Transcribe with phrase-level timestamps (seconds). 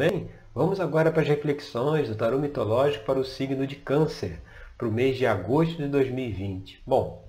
[0.00, 4.40] Bem, vamos agora para as reflexões do tarô mitológico para o signo de câncer,
[4.78, 6.82] para o mês de agosto de 2020.
[6.86, 7.28] Bom,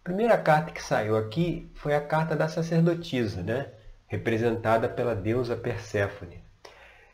[0.00, 3.68] a primeira carta que saiu aqui foi a carta da sacerdotisa, né?
[4.06, 6.42] representada pela deusa Perséfone.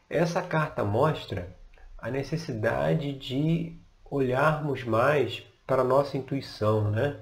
[0.09, 1.53] Essa carta mostra
[1.99, 3.77] a necessidade de
[4.09, 7.17] olharmos mais para a nossa intuição, né?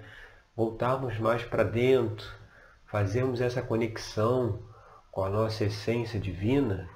[0.55, 2.29] voltarmos mais para dentro,
[2.85, 4.59] fazermos essa conexão
[5.11, 6.87] com a nossa essência divina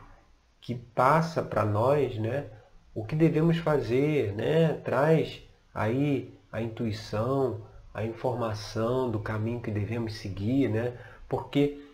[0.65, 2.47] que passa para nós né,
[2.95, 4.73] o que devemos fazer, né?
[4.83, 5.43] traz
[5.75, 7.61] aí a intuição,
[7.93, 10.97] a informação do caminho que devemos seguir, né?
[11.29, 11.87] porque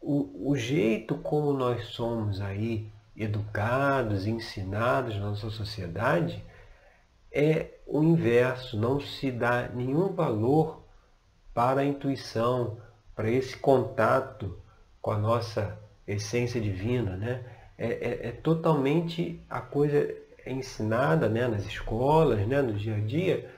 [0.00, 6.44] o, o jeito como nós somos aí educados, ensinados na nossa sociedade,
[7.32, 10.84] é o inverso, não se dá nenhum valor
[11.52, 12.78] para a intuição,
[13.16, 14.56] para esse contato
[15.02, 17.16] com a nossa essência divina.
[17.16, 17.44] Né?
[17.76, 20.12] É, é, é totalmente a coisa
[20.46, 23.50] ensinada né, nas escolas, né, no dia a dia,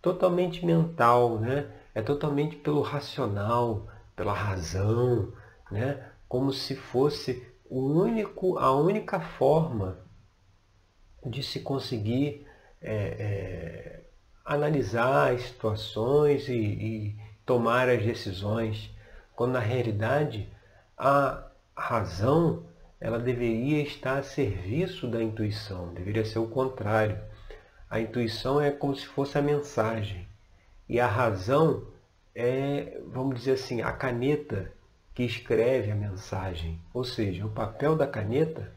[0.00, 1.66] totalmente mental, né?
[1.94, 5.32] é totalmente pelo racional, pela razão,
[5.70, 6.10] né?
[6.28, 9.98] como se fosse o único, a única forma
[11.24, 12.46] de se conseguir
[12.82, 14.04] é, é,
[14.44, 18.94] analisar as situações e, e tomar as decisões,
[19.34, 20.48] quando na realidade
[20.98, 22.64] a razão
[23.00, 27.18] ela deveria estar a serviço da intuição, deveria ser o contrário.
[27.90, 30.26] A intuição é como se fosse a mensagem
[30.88, 31.86] e a razão
[32.34, 34.72] é, vamos dizer assim, a caneta
[35.14, 36.80] que escreve a mensagem.
[36.92, 38.72] Ou seja, o papel da caneta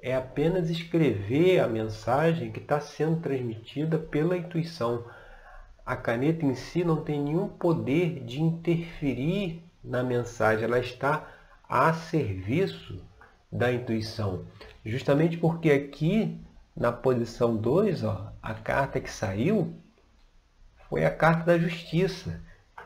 [0.00, 5.04] é apenas escrever a mensagem que está sendo transmitida pela intuição.
[5.84, 11.28] A caneta em si não tem nenhum poder de interferir na mensagem, ela está
[11.68, 13.02] a serviço
[13.50, 14.44] da intuição.
[14.84, 16.40] Justamente porque aqui
[16.76, 19.74] na posição 2, a carta que saiu
[20.88, 22.40] foi a carta da justiça.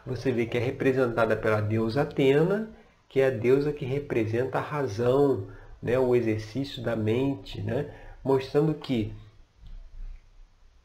[0.05, 2.71] Você vê que é representada pela deusa Atena,
[3.09, 5.49] que é a deusa que representa a razão,
[5.83, 7.93] né, o exercício da mente, né,
[8.23, 9.15] mostrando que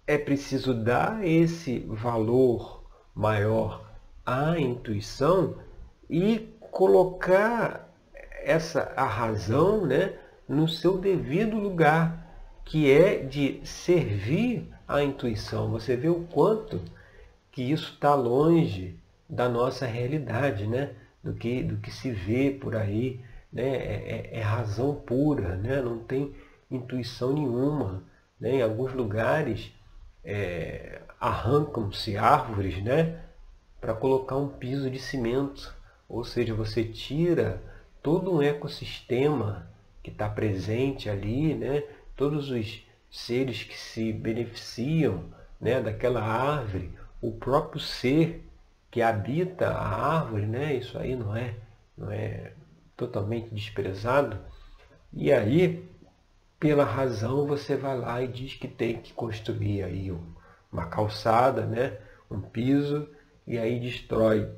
[0.06, 2.84] é preciso dar esse valor
[3.16, 3.90] maior
[4.26, 5.56] à intuição
[6.10, 7.91] e colocar
[8.44, 10.14] essa a razão né,
[10.48, 12.28] no seu devido lugar,
[12.66, 15.70] que é de servir à intuição.
[15.72, 16.82] Você vê o quanto
[17.52, 18.98] que isso está longe
[19.30, 20.92] da nossa realidade, né?
[21.24, 23.20] do, que, do que se vê por aí
[23.52, 23.64] né?
[23.64, 25.82] É, é, é, razão pura, né?
[25.82, 26.34] não tem
[26.70, 28.04] intuição nenhuma.
[28.40, 28.56] Né?
[28.56, 29.72] Em alguns lugares
[30.24, 33.20] é, arrancam-se árvores né?
[33.80, 35.76] para colocar um piso de cimento.
[36.08, 37.62] Ou seja, você tira
[38.02, 39.68] todo um ecossistema
[40.02, 41.84] que está presente ali, né?
[42.16, 45.26] todos os seres que se beneficiam
[45.60, 45.82] né?
[45.82, 46.92] daquela árvore,
[47.22, 48.48] o próprio ser
[48.90, 50.74] que habita a árvore, né?
[50.74, 51.56] isso aí não é,
[51.98, 52.54] não é
[52.98, 54.38] totalmente desprezado.
[55.14, 55.88] E aí,
[56.60, 60.12] pela razão, você vai lá e diz que tem que construir aí
[60.72, 61.98] uma calçada, né?
[62.30, 63.08] um piso,
[63.46, 64.50] e aí destrói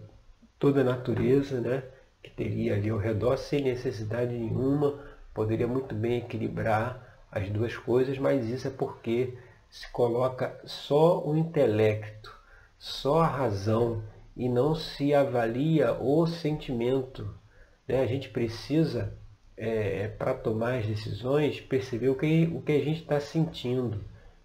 [0.60, 1.84] toda a natureza né?
[2.24, 5.00] Que teria ali ao redor sem necessidade nenhuma,
[5.34, 9.38] poderia muito bem equilibrar as duas coisas, mas isso é porque
[9.70, 12.34] se coloca só o intelecto,
[12.80, 14.02] só a razão
[14.36, 17.44] e não se avalia o sentimento
[17.88, 18.02] né?
[18.02, 19.14] A gente precisa,
[19.58, 24.04] é, para tomar as decisões, perceber o que, o que a gente está sentindo.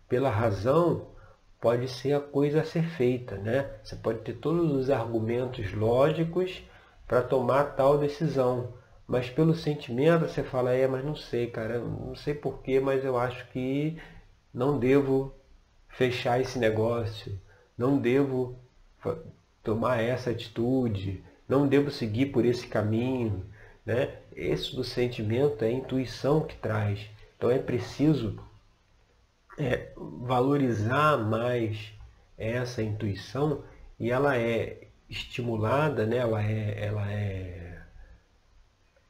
[0.08, 1.06] Pela razão,
[1.60, 3.36] pode ser a coisa a ser feita.
[3.36, 3.70] Né?
[3.82, 6.62] Você pode ter todos os argumentos lógicos
[7.08, 8.74] para tomar tal decisão.
[9.06, 13.16] Mas pelo sentimento você fala, é, mas não sei, cara, não sei porquê, mas eu
[13.16, 13.96] acho que
[14.52, 15.32] não devo
[15.88, 17.40] fechar esse negócio,
[17.76, 18.54] não devo
[19.64, 23.46] tomar essa atitude, não devo seguir por esse caminho.
[23.86, 24.18] Né?
[24.36, 27.08] Esse do sentimento é a intuição que traz.
[27.36, 28.38] Então é preciso
[29.56, 31.92] é, valorizar mais
[32.36, 33.62] essa intuição
[33.98, 36.18] e ela é estimulada, né?
[36.18, 37.82] ela, é, ela é.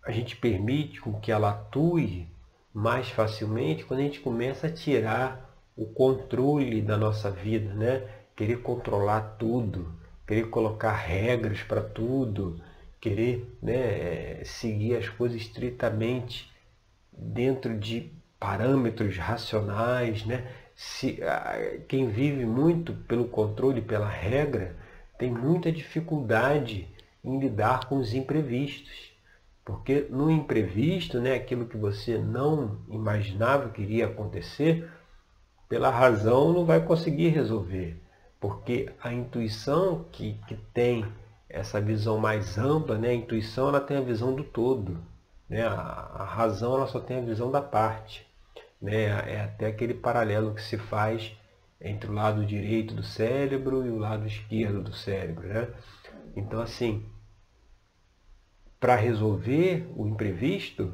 [0.04, 2.28] A gente permite com que ela atue
[2.72, 8.08] mais facilmente quando a gente começa a tirar o controle da nossa vida, né?
[8.34, 9.98] querer controlar tudo
[10.28, 12.60] querer colocar regras para tudo,
[13.00, 16.52] querer né, seguir as coisas estritamente
[17.10, 20.26] dentro de parâmetros racionais.
[20.26, 20.46] Né?
[20.76, 21.18] Se,
[21.88, 24.76] quem vive muito pelo controle, pela regra,
[25.19, 26.88] tem muita dificuldade
[27.25, 29.12] em lidar com os imprevistos.
[29.65, 34.88] Porque no imprevisto, né, aquilo que você não imaginava que iria acontecer,
[35.69, 38.00] pela razão não vai conseguir resolver.
[38.41, 41.05] Porque a intuição que, que tem
[41.50, 44.99] essa visão mais ampla, né, a intuição ela tem a visão do todo.
[45.49, 45.67] Né?
[45.67, 48.26] A, a razão ela só tem a visão da parte.
[48.81, 49.05] Né?
[49.05, 51.37] É até aquele paralelo que se faz
[51.80, 55.46] entre o lado direito do cérebro e o lado esquerdo do cérebro.
[55.46, 55.69] Né?
[56.36, 57.04] Então, assim,
[58.80, 60.92] para resolver o imprevisto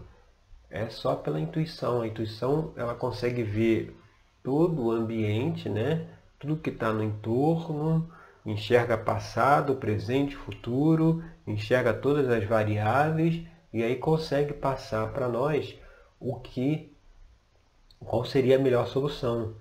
[0.70, 2.02] é só pela intuição.
[2.02, 3.96] A intuição ela consegue ver
[4.42, 6.08] todo o ambiente, né?
[6.38, 8.10] tudo que está no entorno,
[8.44, 13.42] enxerga passado, presente, futuro, enxerga todas as variáveis
[13.72, 15.75] e aí consegue passar para nós
[16.20, 16.92] o que
[17.98, 19.54] qual seria a melhor solução.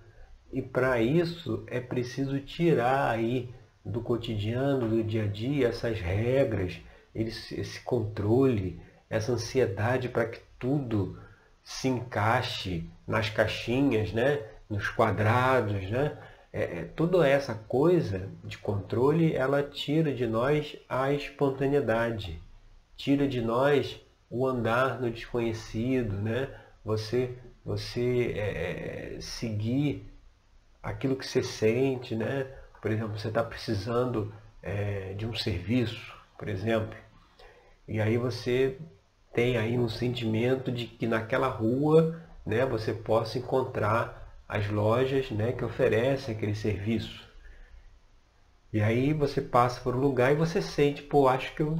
[0.53, 3.49] E para isso é preciso tirar aí
[3.83, 6.79] do cotidiano, do dia a dia, essas regras,
[7.15, 8.79] esse controle,
[9.09, 11.19] essa ansiedade para que tudo
[11.63, 14.43] se encaixe nas caixinhas, né?
[14.69, 15.89] nos quadrados.
[15.89, 16.15] Né?
[16.53, 22.39] É, é, toda essa coisa de controle, ela tira de nós a espontaneidade,
[22.95, 26.47] tira de nós o andar no desconhecido, né?
[26.85, 27.35] você,
[27.65, 30.12] você é, é seguir
[30.83, 32.45] aquilo que você sente, né?
[32.81, 36.95] Por exemplo, você está precisando é, de um serviço, por exemplo,
[37.87, 38.77] e aí você
[39.33, 45.53] tem aí um sentimento de que naquela rua né, você possa encontrar as lojas né,
[45.53, 47.23] que oferecem aquele serviço.
[48.71, 51.79] E aí você passa por um lugar e você sente, pô, acho que eu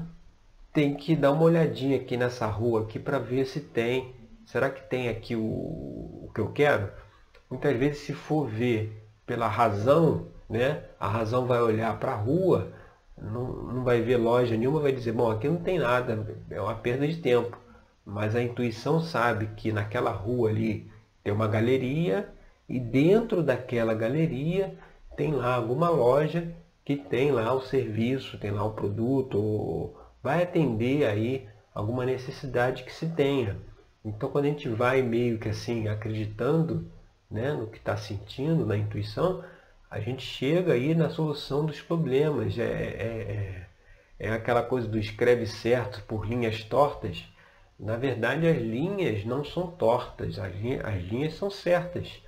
[0.71, 4.15] tenho que dar uma olhadinha aqui nessa rua aqui para ver se tem.
[4.45, 6.91] Será que tem aqui o, o que eu quero?
[7.53, 10.85] Muitas vezes se for ver pela razão, né?
[10.99, 12.73] A razão vai olhar para a rua,
[13.15, 16.73] não, não vai ver loja nenhuma, vai dizer, bom, aqui não tem nada, é uma
[16.73, 17.55] perda de tempo.
[18.03, 20.89] Mas a intuição sabe que naquela rua ali
[21.23, 22.27] tem uma galeria
[22.67, 24.75] e dentro daquela galeria
[25.15, 26.51] tem lá alguma loja
[26.83, 32.83] que tem lá o serviço, tem lá o produto, ou vai atender aí alguma necessidade
[32.83, 33.57] que se tenha.
[34.03, 36.91] Então quando a gente vai meio que assim acreditando
[37.33, 39.43] né, no que está sentindo, na intuição,
[39.89, 42.57] a gente chega aí na solução dos problemas.
[42.57, 43.67] É, é,
[44.19, 47.25] é, é aquela coisa do escreve certo por linhas tortas.
[47.79, 52.21] Na verdade, as linhas não são tortas, as linhas, as linhas são certas.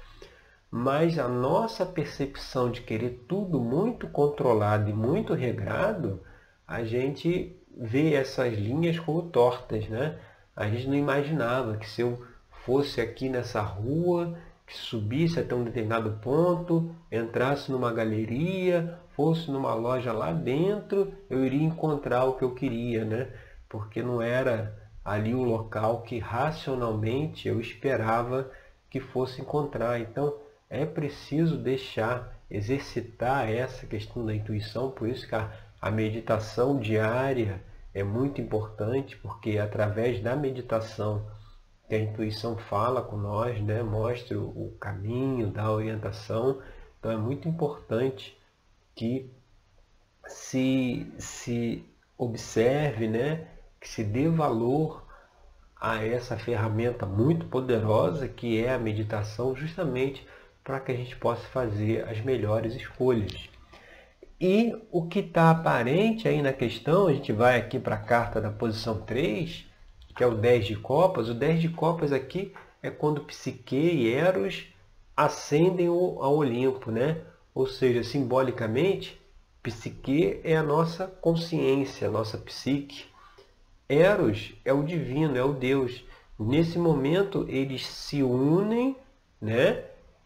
[0.71, 6.21] Mas a nossa percepção de querer tudo muito controlado e muito regrado,
[6.67, 10.19] a gente vê essas linhas como tortas, né?
[10.55, 12.25] A gente não imaginava que se eu
[12.65, 19.73] fosse aqui nessa rua que subisse até um determinado ponto, entrasse numa galeria, fosse numa
[19.73, 23.29] loja lá dentro, eu iria encontrar o que eu queria, né?
[23.69, 28.49] Porque não era ali o local que racionalmente eu esperava
[28.89, 29.99] que fosse encontrar.
[29.99, 30.35] Então,
[30.69, 37.61] é preciso deixar, exercitar essa questão da intuição, por isso que a, a meditação diária
[37.93, 41.25] é muito importante, porque através da meditação
[41.87, 43.83] que a intuição fala com nós, né?
[43.83, 46.61] mostra o caminho, dá orientação.
[46.99, 48.37] Então é muito importante
[48.95, 49.31] que
[50.25, 51.85] se, se
[52.17, 53.47] observe, né?
[53.79, 55.05] que se dê valor
[55.79, 60.25] a essa ferramenta muito poderosa que é a meditação, justamente
[60.63, 63.49] para que a gente possa fazer as melhores escolhas.
[64.41, 68.41] E o que está aparente aí na questão, a gente vai aqui para a carta
[68.41, 69.65] da posição 3,
[70.15, 71.27] que é o 10 de copas.
[71.27, 74.67] O 10 de copas aqui é quando Psique e Eros
[75.15, 77.21] ascendem ao Olimpo, né?
[77.53, 79.19] Ou seja, simbolicamente,
[79.61, 83.05] Psique é a nossa consciência, a nossa psique.
[83.89, 86.03] Eros é o divino, é o Deus.
[86.39, 88.95] Nesse momento, eles se unem
[89.41, 89.83] né?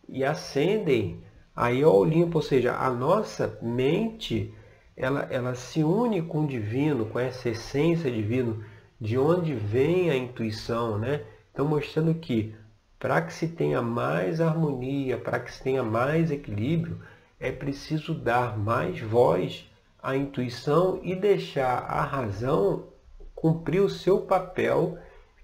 [0.08, 1.24] e ascendem
[1.55, 4.53] aí ao Olimpo, ou seja, a nossa mente
[4.96, 8.58] ela, ela se une com o divino, com essa essência divina
[8.99, 11.23] de onde vem a intuição, né?
[11.51, 12.55] Então mostrando que
[12.99, 16.99] para que se tenha mais harmonia, para que se tenha mais equilíbrio,
[17.39, 19.69] é preciso dar mais voz
[20.03, 22.87] à intuição e deixar a razão
[23.33, 24.97] cumprir o seu papel,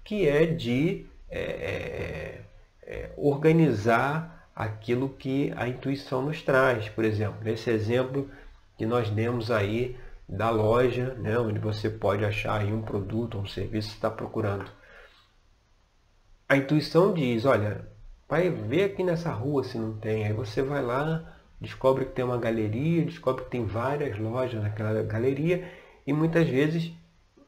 [0.04, 2.40] que é de é, é,
[2.82, 6.90] é, organizar aquilo que a intuição nos traz.
[6.90, 8.30] Por exemplo, nesse exemplo
[8.76, 9.96] que nós demos aí
[10.28, 14.70] da loja, né, onde você pode achar um produto, um serviço que está procurando.
[16.48, 17.88] A intuição diz, olha,
[18.28, 20.26] vai ver aqui nessa rua se não tem.
[20.26, 25.02] Aí você vai lá, descobre que tem uma galeria, descobre que tem várias lojas naquela
[25.02, 25.68] galeria
[26.06, 26.92] e muitas vezes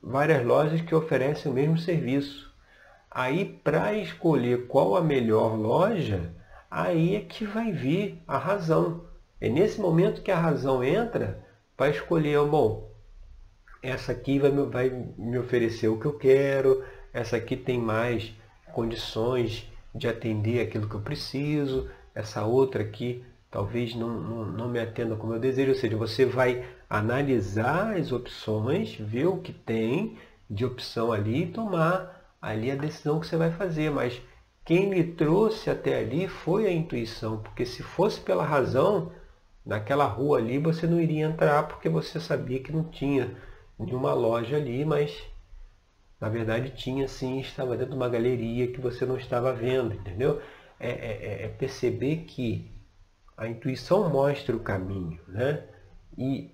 [0.03, 2.49] várias lojas que oferecem o mesmo serviço.
[3.11, 6.33] Aí, para escolher qual a melhor loja,
[6.71, 9.05] aí é que vai vir a razão.
[9.41, 11.48] É nesse momento que a razão entra
[11.79, 12.91] para escolher, bom,
[13.81, 18.35] essa aqui vai, vai me oferecer o que eu quero, essa aqui tem mais
[18.75, 24.81] condições de atender aquilo que eu preciso, essa outra aqui talvez não, não, não me
[24.81, 25.71] atenda como eu desejo.
[25.71, 30.19] Ou seja, você vai analisar as opções, ver o que tem
[30.51, 33.91] de opção ali e tomar ali a decisão que você vai fazer.
[33.91, 34.21] Mas
[34.65, 39.13] quem lhe trouxe até ali foi a intuição, porque se fosse pela razão,
[39.69, 43.37] naquela rua ali você não iria entrar porque você sabia que não tinha
[43.79, 45.23] nenhuma loja ali, mas
[46.19, 50.41] na verdade tinha sim, estava dentro de uma galeria que você não estava vendo, entendeu?
[50.81, 52.73] É, é, é perceber que
[53.37, 55.63] a intuição mostra o caminho, né?
[56.17, 56.51] E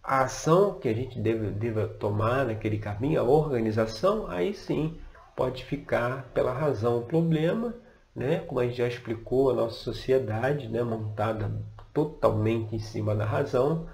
[0.00, 4.96] a ação que a gente deve, deve tomar naquele caminho, a organização, aí sim
[5.34, 6.98] pode ficar pela razão.
[6.98, 7.74] O problema,
[8.18, 11.50] né, como a gente já explicou, a nossa sociedade, né, montada
[11.94, 13.88] totalmente em cima da razão,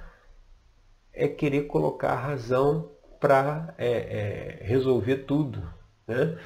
[1.12, 2.90] é querer colocar a razão
[3.21, 5.62] para é, é, resolver tudo.
[6.07, 6.38] Né?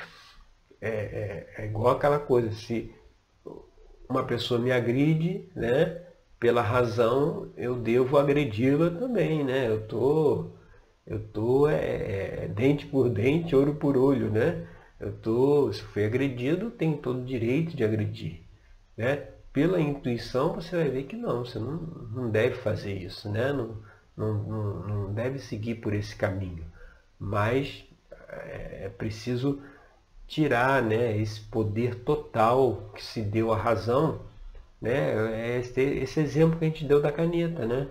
[0.80, 2.94] É, é, é, igual aquela coisa, se
[4.08, 6.02] uma pessoa me agride, né,
[6.38, 9.68] pela razão, eu devo agredi-la também, né?
[9.68, 10.52] Eu tô,
[11.06, 14.66] eu tô é, é, dente por dente, olho por olho, né?
[15.00, 18.42] Eu tô, se fui agredido, tenho todo o direito de agredir,
[18.96, 19.16] né?
[19.52, 23.52] Pela intuição você vai ver que não, você não, não deve fazer isso, né?
[23.52, 23.76] Não,
[24.16, 26.64] não, não, não deve seguir por esse caminho.
[27.18, 27.84] Mas
[28.28, 29.62] é, é preciso
[30.26, 34.20] tirar né, esse poder total que se deu à razão,
[34.80, 37.66] né, é esse, esse exemplo que a gente deu da caneta.
[37.66, 37.88] Né?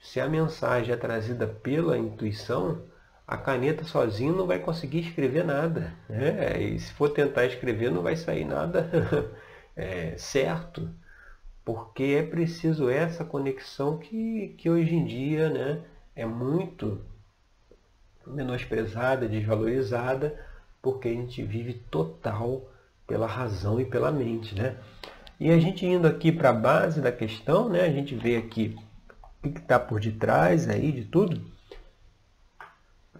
[0.00, 2.82] Se a mensagem é trazida pela intuição,
[3.26, 5.92] a caneta sozinha não vai conseguir escrever nada.
[6.08, 6.62] Né?
[6.62, 8.88] E se for tentar escrever, não vai sair nada
[9.74, 10.88] é, certo,
[11.64, 15.82] porque é preciso essa conexão que, que hoje em dia né,
[16.14, 17.00] é muito
[18.24, 20.38] menosprezada, desvalorizada,
[20.80, 22.70] porque a gente vive total
[23.06, 24.76] pela razão e pela mente, né?
[25.38, 27.82] E a gente indo aqui para a base da questão, né?
[27.82, 28.76] A gente vê aqui
[29.44, 31.40] o que está por detrás aí de tudo.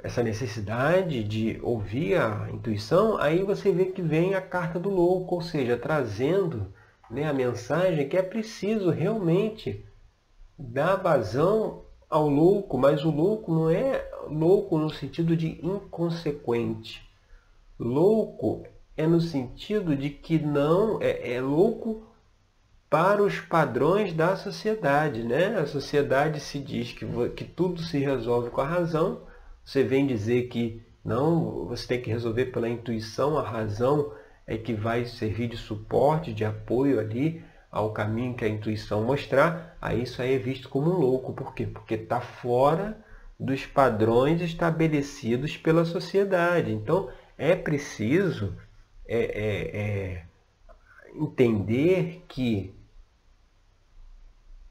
[0.03, 5.37] Essa necessidade de ouvir a intuição, aí você vê que vem a carta do louco,
[5.37, 6.73] ou seja, trazendo
[7.11, 9.85] né, a mensagem que é preciso realmente
[10.59, 17.07] dar vazão ao louco, mas o louco não é louco no sentido de inconsequente.
[17.79, 18.65] Louco
[18.97, 22.07] é no sentido de que não é, é louco
[22.88, 25.23] para os padrões da sociedade.
[25.23, 25.59] Né?
[25.59, 29.25] A sociedade se diz que, que tudo se resolve com a razão.
[29.67, 34.13] Você vem dizer que não, você tem que resolver pela intuição, a razão
[34.47, 39.77] é que vai servir de suporte, de apoio ali ao caminho que a intuição mostrar,
[39.83, 41.33] aí isso aí é visto como um louco.
[41.33, 41.67] Por quê?
[41.67, 42.97] Porque está fora
[43.39, 46.73] dos padrões estabelecidos pela sociedade.
[46.73, 48.57] Então, é preciso
[49.05, 50.25] é, é, é,
[51.13, 52.73] entender que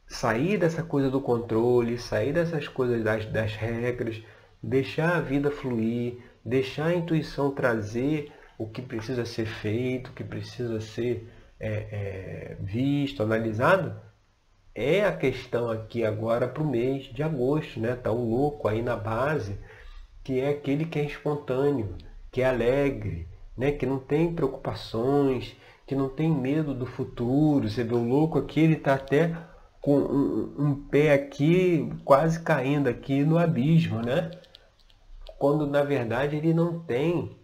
[0.08, 4.24] sair dessa coisa do controle, sair dessas coisas das, das regras,
[4.65, 10.24] deixar a vida fluir, deixar a intuição trazer o que precisa ser feito, o que
[10.24, 11.29] precisa ser
[11.60, 13.95] é, é, visto, analisado,
[14.74, 17.95] é a questão aqui agora para o mês de agosto, né?
[17.95, 19.57] Tá um louco aí na base,
[20.24, 21.95] que é aquele que é espontâneo,
[22.31, 23.72] que é alegre, né?
[23.72, 25.55] que não tem preocupações,
[25.86, 27.69] que não tem medo do futuro.
[27.69, 29.38] Você vê o louco aqui, ele está até
[29.79, 34.31] com um, um, pé aqui quase caindo aqui no abismo, né?
[35.38, 37.36] Quando na verdade ele não tem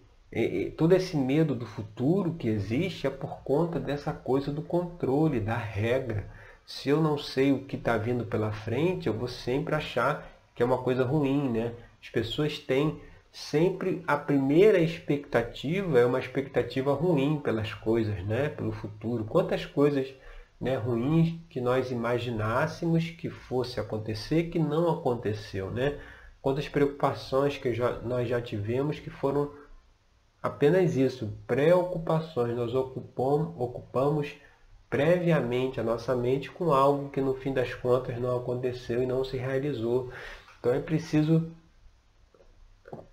[0.77, 5.57] todo esse medo do futuro que existe é por conta dessa coisa do controle, da
[5.57, 6.25] regra.
[6.65, 10.63] Se eu não sei o que está vindo pela frente, eu vou sempre achar que
[10.63, 11.73] é uma coisa ruim, né?
[12.01, 12.99] As pessoas têm
[13.31, 18.49] sempre a primeira expectativa é uma expectativa ruim pelas coisas, né?
[18.49, 19.23] pelo futuro.
[19.23, 20.13] Quantas coisas
[20.59, 25.71] né, ruins que nós imaginássemos que fosse acontecer que não aconteceu.
[25.71, 25.97] Né?
[26.41, 29.51] Quantas preocupações que já, nós já tivemos que foram
[30.41, 32.55] apenas isso, preocupações.
[32.55, 34.33] Nós ocupamos, ocupamos
[34.89, 39.23] previamente a nossa mente com algo que no fim das contas não aconteceu e não
[39.23, 40.11] se realizou.
[40.59, 41.51] Então é preciso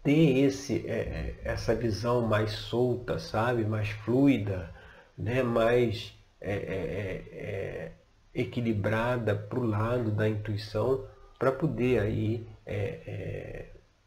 [0.02, 3.64] ter esse, é, é, essa visão mais solta, sabe?
[3.64, 4.75] Mais fluida,
[5.16, 5.42] né?
[5.42, 7.92] mais é, é, é, é
[8.35, 11.06] equilibrada para o lado da intuição
[11.38, 12.47] para poder aí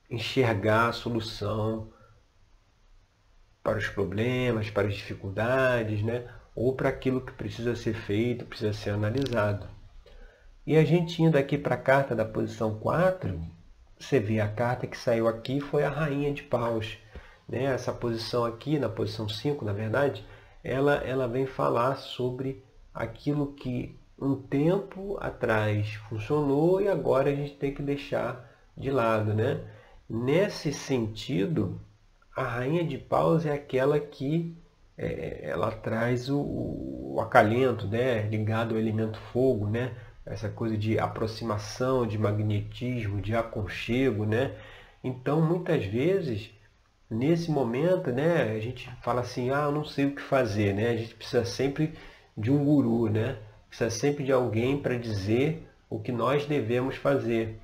[0.10, 1.92] enxergar a solução
[3.64, 6.28] para os problemas, para as dificuldades, né?
[6.56, 9.68] ou para aquilo que precisa ser feito, precisa ser analisado.
[10.66, 13.42] E a gente indo aqui para a carta da posição 4,
[14.00, 16.98] você vê a carta que saiu aqui foi a Rainha de Paus.
[17.48, 17.64] Né?
[17.64, 20.26] Essa posição aqui, na posição 5, na verdade,
[20.64, 22.64] ela, ela vem falar sobre
[22.94, 29.34] aquilo que um tempo atrás funcionou e agora a gente tem que deixar de lado.
[29.34, 29.60] Né?
[30.10, 31.80] Nesse sentido,
[32.36, 34.56] a Rainha de Paus é aquela que
[34.98, 38.24] é, ela traz o, o, acalento né?
[38.24, 39.94] ligado ao elemento fogo, né?
[40.26, 44.56] essa coisa de aproximação, de magnetismo, de aconchego, né?
[45.04, 46.52] Então, muitas vezes,
[47.10, 50.90] nesse momento, né, a gente fala assim, ah, eu não sei o que fazer, né?
[50.90, 51.94] A gente precisa sempre
[52.38, 53.38] de um guru, né?
[53.68, 57.60] Precisa sempre de alguém para dizer o que nós devemos fazer.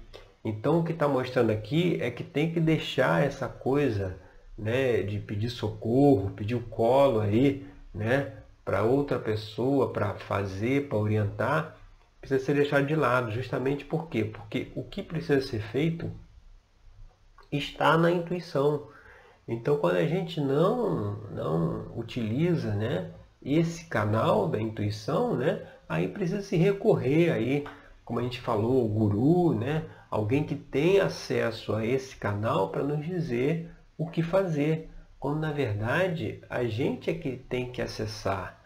[0.48, 4.18] Então, o que está mostrando aqui é que tem que deixar essa coisa,
[4.58, 8.32] né, de pedir socorro, pedir o colo aí, né,
[8.64, 11.76] para outra pessoa, para fazer, para orientar,
[12.22, 14.24] precisa ser deixado de lado, justamente por quê?
[14.24, 16.10] Porque o que precisa ser feito
[17.52, 18.88] está na intuição.
[19.46, 23.12] Então, quando a gente não, não utiliza né,
[23.44, 27.66] esse canal da intuição, né, aí precisa se recorrer aí,
[28.06, 32.84] como a gente falou, o guru, né, alguém que tem acesso a esse canal para
[32.84, 34.90] nos dizer o que fazer.
[35.20, 38.58] Quando na verdade a gente é que tem que acessar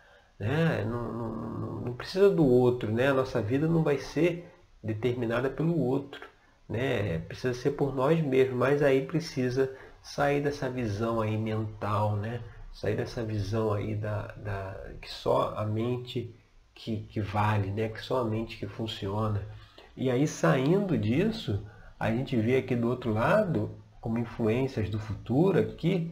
[0.42, 0.84] né?
[0.86, 3.10] Não, não, não, precisa do outro, né?
[3.10, 4.52] A nossa vida não vai ser
[4.84, 6.20] determinada pelo outro,
[6.68, 7.20] né?
[7.20, 9.72] Precisa ser por nós mesmos, mas aí precisa
[10.02, 12.42] sair dessa visão aí mental, né?
[12.74, 16.34] Sair dessa visão aí da, da que só a mente
[16.74, 17.90] que, que vale, né?
[17.90, 19.48] Que só a mente que funciona.
[19.96, 21.66] E aí saindo disso,
[22.00, 26.12] a gente vê aqui do outro lado, como influências do futuro aqui,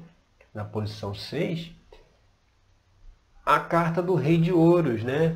[0.54, 1.72] na posição 6,
[3.46, 5.36] a carta do Rei de Ouros, né?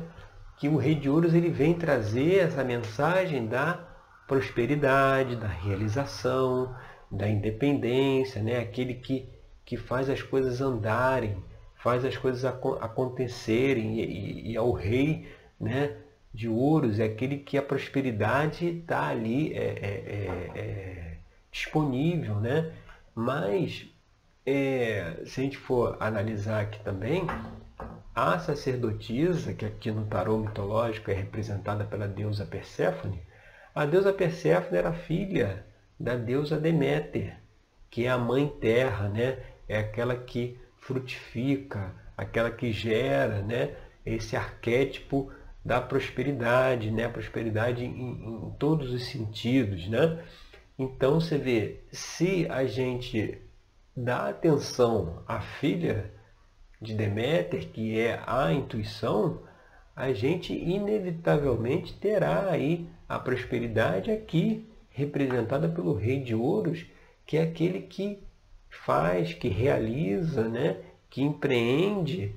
[0.56, 3.80] Que o Rei de Ouros ele vem trazer essa mensagem da
[4.28, 6.74] prosperidade, da realização,
[7.10, 8.58] da independência, né?
[8.58, 9.28] Aquele que,
[9.64, 11.36] que faz as coisas andarem,
[11.74, 15.28] faz as coisas acontecerem e, e, e é o Rei,
[15.60, 15.96] né?
[16.34, 21.16] De Ouros é aquele que a prosperidade está ali é, é, é, é,
[21.50, 22.72] disponível, né?
[23.14, 23.86] Mas
[24.44, 27.24] é, se a gente for analisar aqui também,
[28.12, 33.22] a sacerdotisa, que aqui no tarô mitológico é representada pela deusa Perséfone,
[33.72, 35.64] a deusa Perséfone era filha
[35.98, 37.36] da deusa Deméter,
[37.88, 39.38] que é a mãe terra, né?
[39.68, 43.76] É aquela que frutifica, aquela que gera, né?
[44.04, 45.32] Esse arquétipo
[45.64, 47.08] da prosperidade, né?
[47.08, 50.22] prosperidade em, em todos os sentidos, né?
[50.78, 53.40] Então você vê, se a gente
[53.96, 56.12] dá atenção à filha
[56.82, 59.42] de Deméter, que é a intuição,
[59.94, 66.84] a gente inevitavelmente terá aí a prosperidade aqui representada pelo rei de ouros,
[67.24, 68.22] que é aquele que
[68.68, 72.34] faz, que realiza, né, que empreende,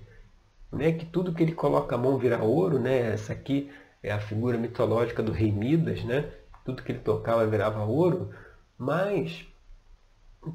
[0.72, 3.14] né, que tudo que ele coloca a mão vira ouro, né?
[3.14, 3.72] Essa aqui
[4.04, 6.32] é a figura mitológica do rei Midas, né?
[6.66, 8.32] Tudo que ele tocava virava ouro,
[8.78, 9.46] mas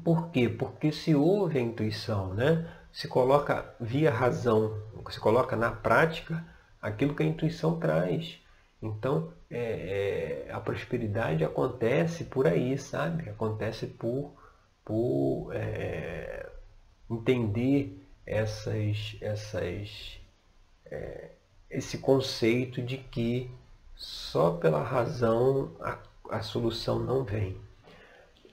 [0.03, 0.47] por quê?
[0.47, 2.67] Porque se houve a intuição, né?
[2.93, 6.45] se coloca via razão, se coloca na prática
[6.79, 8.39] aquilo que a intuição traz.
[8.79, 13.29] Então, é, é, a prosperidade acontece por aí, sabe?
[13.29, 14.35] Acontece por,
[14.85, 16.47] por é,
[17.09, 20.19] entender essas, essas,
[20.85, 21.31] é,
[21.69, 23.49] esse conceito de que
[23.95, 25.97] só pela razão a,
[26.29, 27.57] a solução não vem.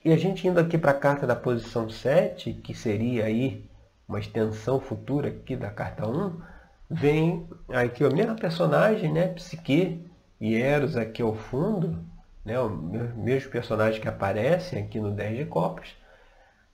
[0.04, 3.68] E a gente indo aqui para a carta da posição 7, que seria aí
[4.08, 6.40] uma extensão futura aqui da carta 1,
[6.90, 9.28] vem aqui a mesma personagem, né?
[9.28, 10.04] Psique
[10.40, 12.02] e Eros aqui ao fundo,
[12.44, 12.58] né?
[12.58, 15.94] o mesmo personagem que aparece aqui no 10 de Copas,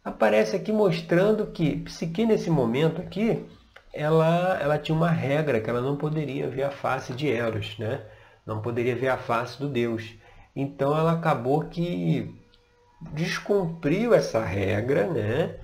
[0.07, 3.45] aparece aqui mostrando que Psique nesse momento aqui,
[3.93, 8.03] ela, ela tinha uma regra que ela não poderia ver a face de Eros, né?
[8.47, 10.15] não poderia ver a face do Deus.
[10.55, 12.33] Então ela acabou que
[13.13, 15.57] descumpriu essa regra, né?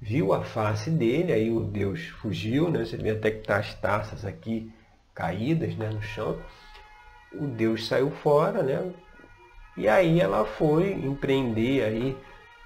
[0.00, 2.84] viu a face dele, aí o Deus fugiu, né?
[2.84, 4.72] Você vê até que tá as taças aqui
[5.14, 6.40] caídas né, no chão.
[7.32, 8.90] O Deus saiu fora, né?
[9.76, 12.16] E aí ela foi empreender aí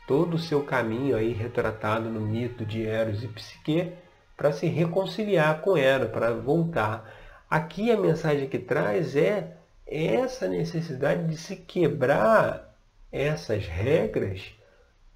[0.07, 3.93] todo o seu caminho aí retratado no mito de Eros e Psique
[4.37, 7.13] para se reconciliar com Eros, para voltar.
[7.51, 12.77] Aqui a mensagem que traz é essa necessidade de se quebrar
[13.11, 14.53] essas regras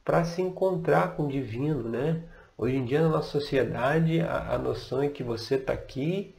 [0.05, 2.23] para se encontrar com o divino, né?
[2.57, 6.35] Hoje em dia na nossa sociedade a, a noção é que você está aqui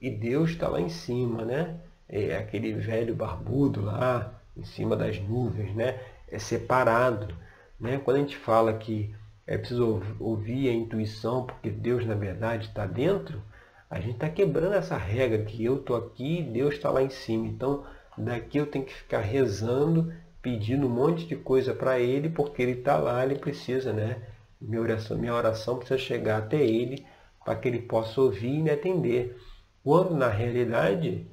[0.00, 1.76] e Deus está lá em cima, né?
[2.08, 6.00] É aquele velho barbudo lá em cima das nuvens, né?
[6.28, 7.34] É separado,
[7.78, 7.98] né?
[7.98, 9.14] Quando a gente fala que
[9.46, 13.40] é preciso ouvir a intuição porque Deus na verdade está dentro,
[13.88, 17.46] a gente está quebrando essa regra que eu estou aqui Deus está lá em cima.
[17.46, 17.84] Então
[18.18, 20.12] daqui eu tenho que ficar rezando,
[20.42, 24.22] pedindo um monte de coisa para Ele porque Ele está lá, Ele precisa, né?
[24.60, 27.06] Minha oração, minha oração precisa chegar até Ele
[27.44, 29.36] para que Ele possa ouvir e me atender.
[29.84, 31.26] Quando na realidade,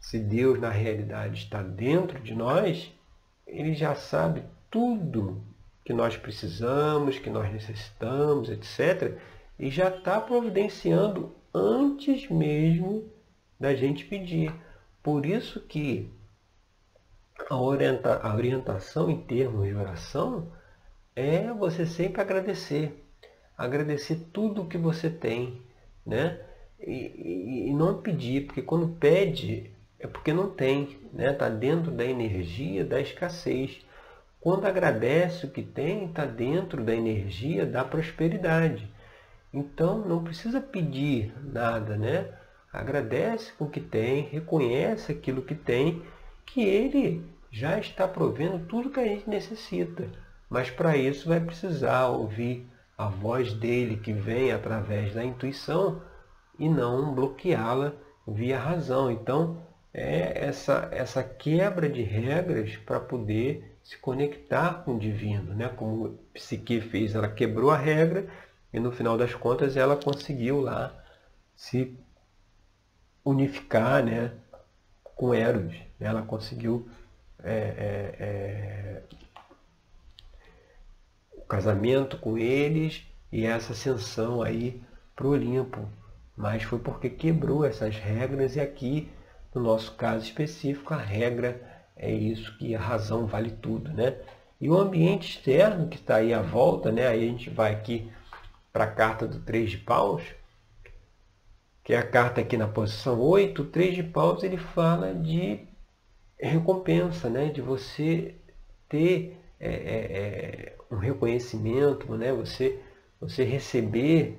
[0.00, 2.90] se Deus na realidade está dentro de nós,
[3.46, 5.42] Ele já sabe tudo
[5.88, 9.16] que nós precisamos, que nós necessitamos, etc.
[9.58, 13.10] E já está providenciando antes mesmo
[13.58, 14.52] da gente pedir.
[15.02, 16.12] Por isso que
[17.48, 20.52] a, orienta, a orientação em termos de oração
[21.16, 23.02] é você sempre agradecer.
[23.56, 25.62] Agradecer tudo que você tem,
[26.04, 26.38] né?
[26.78, 31.32] E, e, e não pedir, porque quando pede é porque não tem, né?
[31.32, 33.87] Está dentro da energia da escassez.
[34.40, 38.88] Quando agradece o que tem, está dentro da energia da prosperidade.
[39.52, 42.28] Então não precisa pedir nada, né?
[42.72, 46.02] Agradece o que tem, reconhece aquilo que tem,
[46.46, 50.08] que ele já está provendo tudo que a gente necessita.
[50.48, 56.02] Mas para isso vai precisar ouvir a voz dele que vem através da intuição
[56.58, 57.92] e não bloqueá-la
[58.26, 59.10] via razão.
[59.10, 65.54] Então, é essa, essa quebra de regras para poder se conectar com o divino.
[65.54, 65.66] Né?
[65.70, 68.28] Como Psique fez, ela quebrou a regra
[68.70, 70.94] e no final das contas ela conseguiu lá
[71.56, 71.98] se
[73.24, 74.32] unificar né,
[75.02, 75.74] com Eros.
[75.98, 76.86] Ela conseguiu
[77.42, 79.02] é, é, é
[81.48, 84.82] casamento com eles e essa ascensão aí
[85.16, 85.88] para o Olimpo.
[86.36, 89.10] Mas foi porque quebrou essas regras e aqui,
[89.54, 94.16] no nosso caso específico, a regra é isso que a razão vale tudo, né?
[94.60, 97.06] E o ambiente externo que está aí à volta, né?
[97.06, 98.10] Aí a gente vai aqui
[98.72, 100.22] para a carta do Três de Paus,
[101.84, 105.60] que é a carta aqui na posição 8, o Três de Paus ele fala de
[106.38, 107.50] recompensa, né?
[107.50, 108.34] De você
[108.88, 112.32] ter é, é, é um reconhecimento, né?
[112.32, 112.80] você,
[113.20, 114.38] você receber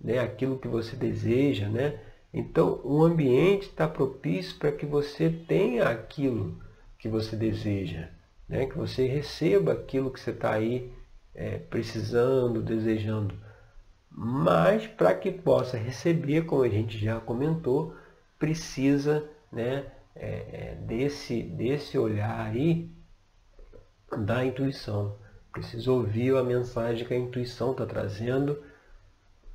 [0.00, 1.68] né, aquilo que você deseja.
[1.68, 1.98] Né?
[2.32, 6.58] Então, o ambiente está propício para que você tenha aquilo
[7.00, 8.08] que você deseja,
[8.48, 8.66] né?
[8.66, 10.92] que você receba aquilo que você está aí
[11.34, 13.34] é, precisando, desejando.
[14.10, 17.96] Mas, para que possa receber, como a gente já comentou,
[18.38, 22.90] precisa né, é, é desse, desse olhar aí
[24.18, 25.16] da intuição.
[25.52, 28.62] Preciso ouvir a mensagem que a intuição está trazendo,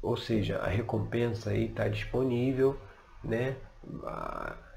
[0.02, 2.78] ou seja, a recompensa aí está disponível,
[3.24, 3.56] né?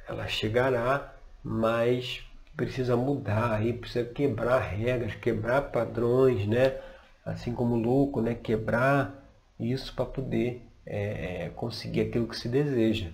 [0.07, 2.28] ela chegará, mas
[2.59, 6.77] precisa mudar, aí precisa quebrar regras, quebrar padrões, né?
[7.25, 8.35] assim como louco, né?
[8.35, 9.25] quebrar
[9.61, 13.11] isso para poder é, conseguir aquilo que se deseja.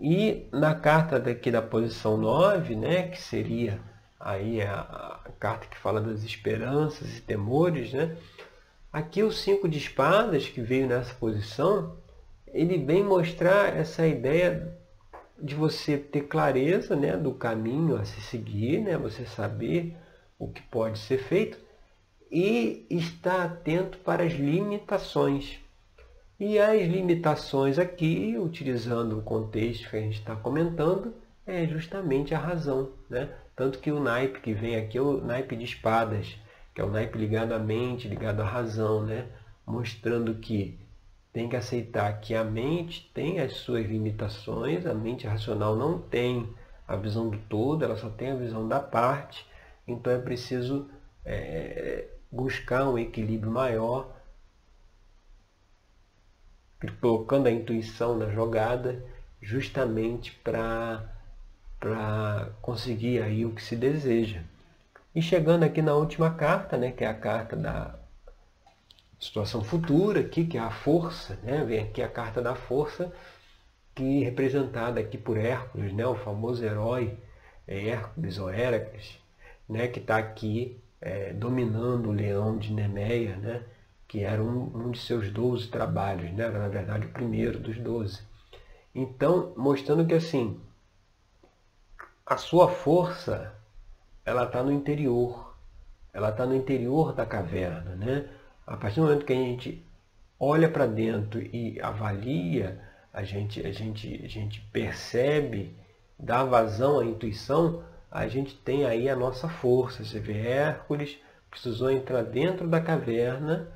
[0.00, 3.80] E na carta daqui da posição 9, né, que seria
[4.18, 4.80] aí a,
[5.24, 8.16] a carta que fala das esperanças e temores, né?
[8.92, 11.96] Aqui o cinco de espadas que veio nessa posição,
[12.48, 14.76] ele vem mostrar essa ideia
[15.40, 19.96] de você ter clareza, né, do caminho a se seguir, né, você saber
[20.38, 21.58] o que pode ser feito
[22.30, 25.58] e estar atento para as limitações.
[26.38, 31.14] E as limitações aqui, utilizando o contexto que a gente está comentando,
[31.46, 32.92] é justamente a razão.
[33.10, 33.28] Né?
[33.56, 36.36] Tanto que o naipe que vem aqui é o naipe de espadas,
[36.74, 39.26] que é o naipe ligado à mente, ligado à razão, né?
[39.66, 40.78] mostrando que
[41.38, 46.52] tem que aceitar que a mente tem as suas limitações, a mente racional não tem
[46.84, 49.46] a visão do todo, ela só tem a visão da parte,
[49.86, 50.90] então é preciso
[51.24, 54.16] é, buscar um equilíbrio maior,
[57.00, 59.00] colocando a intuição na jogada,
[59.40, 61.08] justamente para
[62.60, 64.42] conseguir aí o que se deseja.
[65.14, 67.96] E chegando aqui na última carta, né, que é a carta da
[69.18, 73.12] situação futura, aqui, que é a força, né, vem aqui a carta da força,
[73.94, 77.16] que é representada aqui por Hércules, né, o famoso herói
[77.66, 79.18] é Hércules ou Heracles,
[79.68, 83.62] né, que está aqui é, dominando o leão de Nemeia, né,
[84.06, 87.76] que era um, um de seus doze trabalhos, né, era na verdade o primeiro dos
[87.76, 88.22] doze.
[88.94, 90.58] Então, mostrando que assim,
[92.24, 93.54] a sua força
[94.24, 95.54] ela está no interior.
[96.12, 97.94] ela está no interior da caverna.
[97.96, 98.28] Né?
[98.68, 99.82] A partir do momento que a gente
[100.38, 102.78] olha para dentro e avalia,
[103.10, 105.74] a gente, a, gente, a gente percebe,
[106.18, 110.04] dá vazão à intuição, a gente tem aí a nossa força.
[110.04, 111.18] Você vê Hércules
[111.50, 113.68] precisou entrar dentro da caverna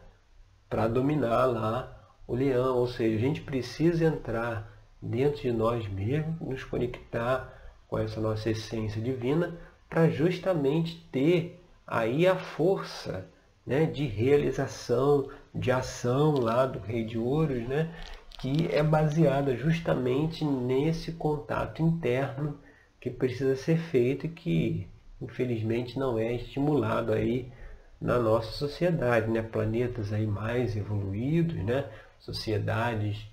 [0.69, 2.77] para dominar lá o leão.
[2.77, 7.51] Ou seja, a gente precisa entrar dentro de nós mesmos, nos conectar
[7.89, 13.27] com essa nossa essência divina para justamente ter aí a força
[13.67, 17.95] né, de realização, de ação lá do Rei de Ouros, né,
[18.41, 22.59] que é baseada justamente nesse contato interno
[23.01, 24.89] que precisa ser feito e que
[25.21, 27.53] infelizmente não é estimulado aí
[28.01, 29.43] na nossa sociedade, né?
[29.43, 31.89] Planetas aí mais evoluídos, né?
[32.19, 33.25] Sociedades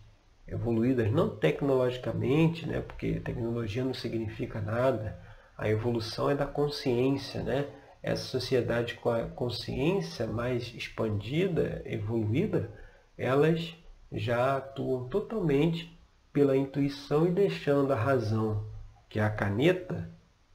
[0.47, 2.81] evoluídas não tecnologicamente, né?
[2.81, 5.19] Porque tecnologia não significa nada.
[5.57, 7.65] A evolução é da consciência, né?
[8.01, 12.69] Essa sociedade com a consciência mais expandida, evoluída,
[13.17, 13.75] elas
[14.11, 15.97] já atuam totalmente
[16.31, 18.63] pela intuição e deixando a razão,
[19.09, 20.09] que é a caneta,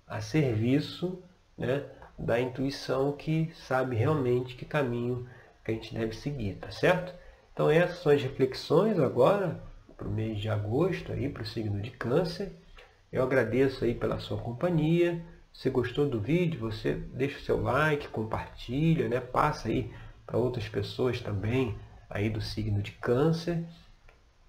[0.06, 1.22] a serviço
[1.56, 1.84] né,
[2.18, 5.28] da intuição que sabe realmente que caminho
[5.64, 7.14] que a gente deve seguir, tá certo?
[7.52, 9.60] Então essas são as reflexões agora
[9.96, 12.52] para o mês de agosto aí para o signo de câncer.
[13.12, 15.22] Eu agradeço aí pela sua companhia.
[15.54, 19.20] Se gostou do vídeo, você deixa o seu like, compartilha, né?
[19.20, 19.90] Passa aí
[20.26, 21.78] para outras pessoas também
[22.10, 23.64] aí do signo de câncer.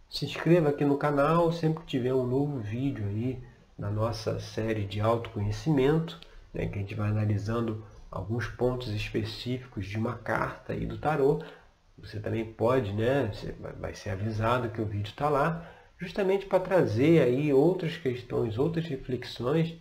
[0.10, 3.42] Se inscreva aqui no canal sempre que tiver um novo vídeo aí
[3.78, 6.20] na nossa série de autoconhecimento
[6.56, 11.44] né, que a gente vai analisando alguns pontos específicos de uma carta aí do tarô.
[11.98, 13.32] Você também pode, né,
[13.80, 18.86] vai ser avisado que o vídeo está lá, justamente para trazer aí outras questões, outras
[18.86, 19.76] reflexões,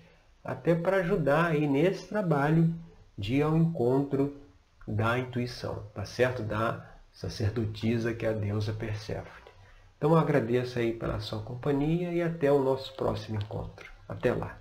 [0.44, 2.72] até para ajudar aí nesse trabalho
[3.16, 4.36] de ir ao encontro
[4.86, 6.42] da intuição, tá certo?
[6.42, 9.44] Da sacerdotisa que é a deusa Perséfone.
[9.96, 13.90] Então eu agradeço aí pela sua companhia e até o nosso próximo encontro.
[14.06, 14.58] Até lá.